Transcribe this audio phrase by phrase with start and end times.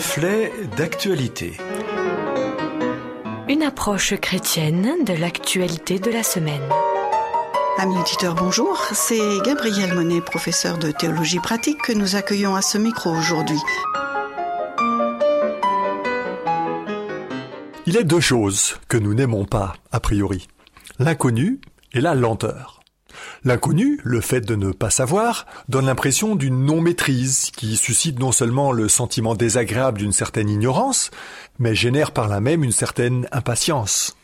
[0.00, 1.58] reflet d'actualité.
[3.50, 6.66] Une approche chrétienne de l'actualité de la semaine.
[7.76, 8.82] Amis auditeurs, bonjour.
[8.94, 13.60] C'est Gabriel Monet, professeur de théologie pratique, que nous accueillons à ce micro aujourd'hui.
[17.84, 20.48] Il est deux choses que nous n'aimons pas, a priori.
[20.98, 21.60] L'inconnu
[21.92, 22.79] et la lenteur.
[23.44, 28.72] L'inconnu, le fait de ne pas savoir, donne l'impression d'une non-maîtrise qui suscite non seulement
[28.72, 31.10] le sentiment désagréable d'une certaine ignorance,
[31.58, 34.16] mais génère par là même une certaine impatience.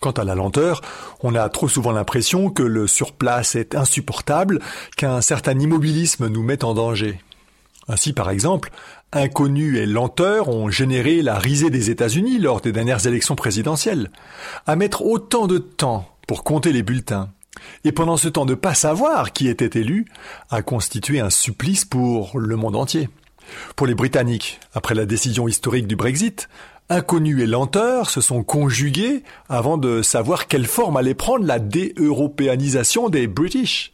[0.00, 0.80] Quant à la lenteur,
[1.22, 4.60] on a trop souvent l'impression que le surplace est insupportable,
[4.96, 7.20] qu'un certain immobilisme nous met en danger.
[7.88, 8.72] Ainsi, par exemple,
[9.12, 14.10] inconnu et lenteur ont généré la risée des États-Unis lors des dernières élections présidentielles.
[14.66, 17.30] À mettre autant de temps pour compter les bulletins,
[17.84, 20.06] et pendant ce temps, de pas savoir qui était élu
[20.50, 23.08] a constitué un supplice pour le monde entier.
[23.76, 26.48] Pour les Britanniques, après la décision historique du Brexit,
[26.88, 33.08] inconnu et lenteur se sont conjugués avant de savoir quelle forme allait prendre la dé-européanisation
[33.08, 33.92] des British.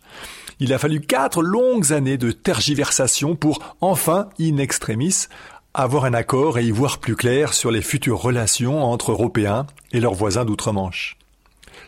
[0.61, 5.29] Il a fallu quatre longues années de tergiversation pour enfin, in extremis,
[5.73, 10.01] avoir un accord et y voir plus clair sur les futures relations entre Européens et
[10.01, 11.17] leurs voisins d'outre-Manche.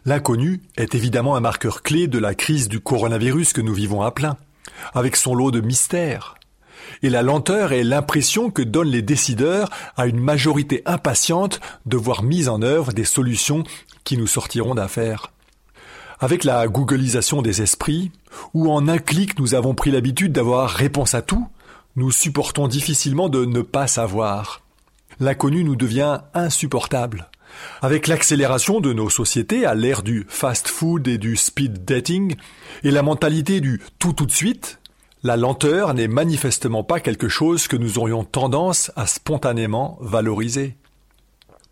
[0.06, 4.10] L'inconnu est évidemment un marqueur clé de la crise du coronavirus que nous vivons à
[4.10, 4.36] plein,
[4.94, 6.36] avec son lot de mystères.
[7.02, 12.22] Et la lenteur est l'impression que donnent les décideurs à une majorité impatiente de voir
[12.22, 13.64] mise en œuvre des solutions
[14.04, 15.32] qui nous sortiront d'affaires.
[16.18, 18.10] Avec la googlisation des esprits,
[18.54, 21.46] où en un clic nous avons pris l'habitude d'avoir réponse à tout,
[21.96, 24.62] nous supportons difficilement de ne pas savoir.
[25.18, 27.30] L'inconnu nous devient insupportable.
[27.82, 32.36] Avec l'accélération de nos sociétés à l'ère du fast-food et du speed dating,
[32.82, 34.78] et la mentalité du tout tout de suite,
[35.22, 40.76] la lenteur n'est manifestement pas quelque chose que nous aurions tendance à spontanément valoriser.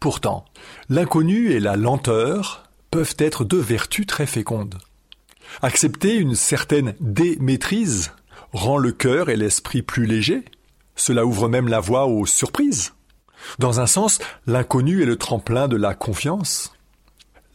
[0.01, 0.45] Pourtant,
[0.89, 4.79] l'inconnu et la lenteur peuvent être deux vertus très fécondes.
[5.63, 8.13] Accepter une certaine démaîtrise
[8.53, 10.45] rend le cœur et l'esprit plus légers,
[10.95, 12.93] cela ouvre même la voie aux surprises.
[13.59, 16.73] Dans un sens, l'inconnu est le tremplin de la confiance.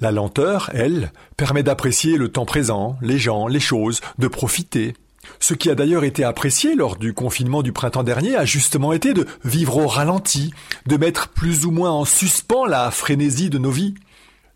[0.02, 4.96] La lenteur, elle, permet d'apprécier le temps présent, les gens, les choses, de profiter.
[5.40, 9.14] Ce qui a d'ailleurs été apprécié lors du confinement du printemps dernier a justement été
[9.14, 10.54] de vivre au ralenti,
[10.88, 13.96] de mettre plus ou moins en suspens la frénésie de nos vies.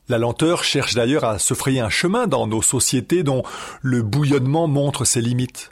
[0.10, 3.44] La lenteur cherche d'ailleurs à se frayer un chemin dans nos sociétés dont
[3.82, 5.72] le bouillonnement montre ses limites.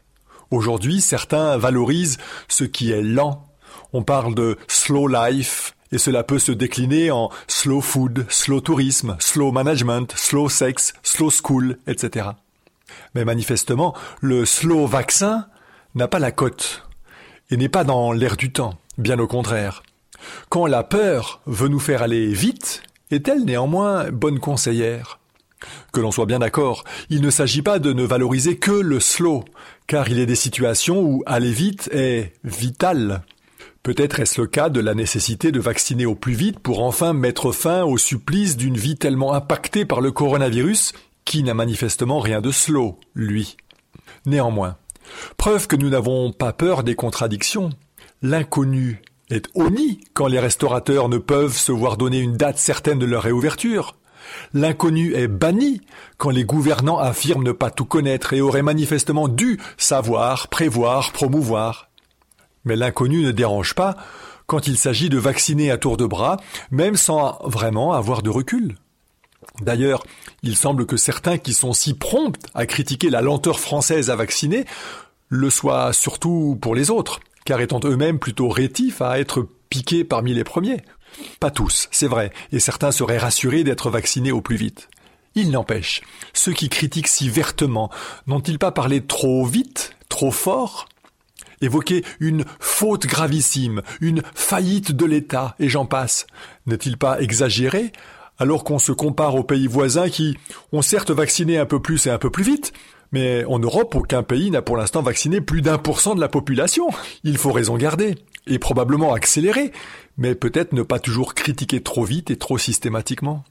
[0.51, 2.17] Aujourd'hui, certains valorisent
[2.47, 3.47] ce qui est lent,
[3.94, 9.16] on parle de slow life, et cela peut se décliner en slow food, slow tourisme,
[9.19, 12.29] slow management, slow sex, slow school, etc.
[13.13, 15.47] Mais manifestement, le slow vaccin
[15.94, 16.88] n'a pas la cote
[17.50, 19.84] et n'est pas dans l'air du temps, bien au contraire.
[20.50, 22.81] Quand la peur veut nous faire aller vite,
[23.12, 25.19] est-elle néanmoins bonne conseillère?
[25.94, 29.46] Que l'on soit bien d'accord, il ne s'agit pas de ne valoriser que le slow,
[29.88, 33.23] car il est des situations où aller vite est vital.
[33.85, 37.51] Peut-être est-ce le cas de la nécessité de vacciner au plus vite pour enfin mettre
[37.51, 42.50] fin au supplice d'une vie tellement impactée par le coronavirus qui n'a manifestement rien de
[42.50, 43.57] slow, lui.
[44.25, 44.78] Néanmoins,
[45.38, 47.69] preuve que nous n'avons pas peur des contradictions,
[48.23, 53.06] l'inconnu est honni quand les restaurateurs ne peuvent se voir donner une date certaine de
[53.06, 53.97] leur réouverture.
[54.56, 55.81] L'inconnu est banni
[56.17, 61.91] quand les gouvernants affirment ne pas tout connaître et auraient manifestement dû savoir, prévoir, promouvoir.
[62.65, 63.95] Mais l'inconnu ne dérange pas
[64.47, 66.37] quand il s'agit de vacciner à tour de bras,
[66.69, 68.75] même sans vraiment avoir de recul.
[69.61, 70.03] D'ailleurs,
[70.43, 74.65] il semble que certains qui sont si prompts à critiquer la lenteur française à vacciner
[75.29, 80.33] le soient surtout pour les autres, car étant eux-mêmes plutôt rétifs à être piqués parmi
[80.33, 80.83] les premiers.
[81.39, 84.89] Pas tous, c'est vrai, et certains seraient rassurés d'être vaccinés au plus vite.
[85.35, 86.01] Il n'empêche,
[86.33, 87.89] ceux qui critiquent si vertement
[88.27, 90.87] n'ont-ils pas parlé trop vite, trop fort?
[91.61, 96.28] Évoquer une faute gravissime, une faillite de l'État, et j'en passe.
[96.66, 97.91] N'est-il pas exagéré
[98.37, 100.37] alors qu'on se compare aux pays voisins qui
[100.73, 102.73] ont certes vacciné un peu plus et un peu plus vite,
[103.11, 106.28] mais en Europe, aucun pays n'a pour l'instant vacciné plus d'un pour cent de la
[106.28, 106.90] population?
[107.23, 108.16] Il faut raison garder,
[108.47, 109.72] et probablement accélérer,
[110.17, 113.43] mais peut-être ne pas toujours critiquer trop vite et trop systématiquement.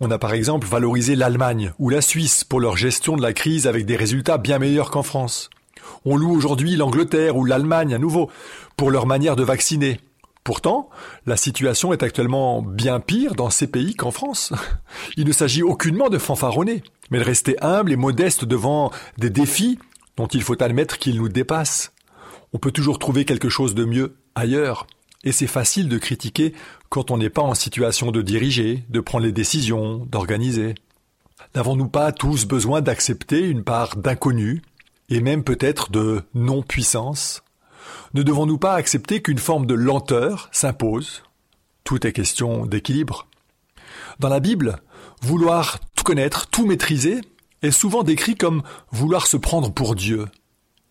[0.00, 3.66] On a par exemple valorisé l'Allemagne ou la Suisse pour leur gestion de la crise
[3.66, 5.50] avec des résultats bien meilleurs qu'en France.
[6.04, 8.30] On loue aujourd'hui l'Angleterre ou l'Allemagne à nouveau
[8.76, 10.00] pour leur manière de vacciner.
[10.44, 10.88] Pourtant,
[11.26, 14.52] la situation est actuellement bien pire dans ces pays qu'en France.
[15.18, 19.78] Il ne s'agit aucunement de fanfaronner, mais de rester humble et modeste devant des défis
[20.16, 21.92] dont il faut admettre qu'ils nous dépassent.
[22.54, 24.86] On peut toujours trouver quelque chose de mieux ailleurs.
[25.24, 26.54] et c'est facile de critiquer
[26.88, 30.76] quand on n'est pas en situation de diriger, de prendre les décisions, d'organiser.
[31.54, 34.62] N'avons-nous pas tous besoin d'accepter une part d'inconnu,
[35.08, 37.42] et même peut-être de non-puissance
[38.14, 41.22] Ne devons-nous pas accepter qu'une forme de lenteur s'impose?
[41.84, 43.26] Tout est question d'équilibre.
[44.18, 44.78] Dans la Bible,
[45.22, 47.20] vouloir tout connaître, tout maîtriser,
[47.62, 50.26] est souvent décrit comme vouloir se prendre pour Dieu.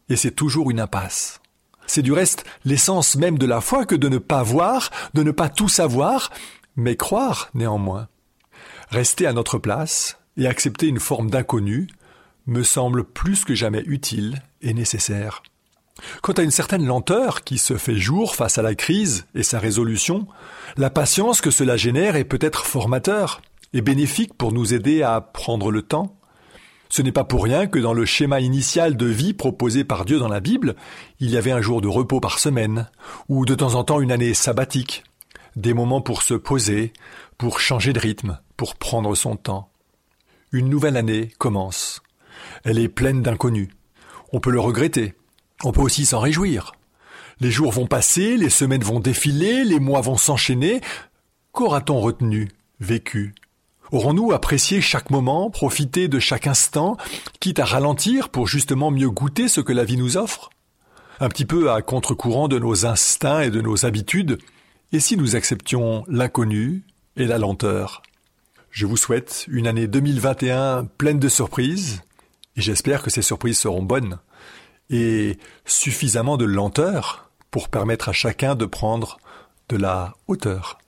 [0.09, 1.41] Et c'est toujours une impasse.
[1.85, 5.31] C'est du reste l'essence même de la foi que de ne pas voir, de ne
[5.31, 6.31] pas tout savoir,
[6.75, 8.07] mais croire néanmoins.
[8.89, 11.87] Rester à notre place et accepter une forme d'inconnu
[12.47, 15.44] me semble plus que jamais utile et nécessaire.
[16.21, 19.59] Quant à une certaine lenteur qui se fait jour face à la crise et sa
[19.59, 20.27] résolution,
[20.75, 23.41] la patience que cela génère est peut-être formateur
[23.73, 26.17] et bénéfique pour nous aider à prendre le temps,
[26.89, 30.19] ce n'est pas pour rien que dans le schéma initial de vie proposé par Dieu
[30.19, 30.75] dans la Bible,
[31.19, 32.89] il y avait un jour de repos par semaine,
[33.27, 35.03] ou de temps en temps une année sabbatique,
[35.55, 36.94] des moments pour se poser,
[37.38, 39.69] pour changer de rythme, pour prendre son temps.
[40.53, 42.01] Une nouvelle année commence.
[42.63, 43.69] Elle est pleine d'inconnus.
[44.33, 45.13] On peut le regretter.
[45.63, 46.73] On peut aussi s'en réjouir.
[47.39, 50.81] Les jours vont passer, les semaines vont défiler, les mois vont s'enchaîner.
[51.51, 52.49] Qu'aura-t-on retenu,
[52.79, 53.35] vécu,
[53.91, 56.97] Aurons-nous apprécié chaque moment, profité de chaque instant,
[57.39, 60.49] quitte à ralentir pour justement mieux goûter ce que la vie nous offre?
[61.21, 64.39] Un petit peu à contre-courant de nos instincts et de nos habitudes,
[64.91, 66.83] et si nous acceptions l'inconnu
[67.15, 68.01] et la lenteur?
[68.71, 72.01] Je vous souhaite une année 2021 pleine de surprises,
[72.57, 74.18] et j'espère que ces surprises seront bonnes,
[74.89, 79.19] et suffisamment de lenteur pour permettre à chacun de prendre
[79.69, 80.80] de la hauteur.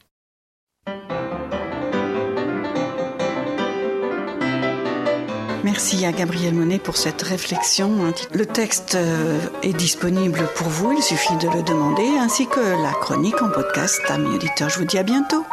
[5.64, 8.14] Merci à Gabriel Monet pour cette réflexion.
[8.34, 12.94] Le texte euh, est disponible pour vous, il suffit de le demander, ainsi que la
[12.94, 14.02] chronique en podcast.
[14.08, 15.46] Amis auditeurs, je vous dis à bientôt.